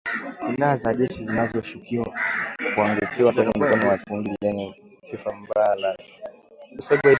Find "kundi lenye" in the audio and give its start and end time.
3.97-4.75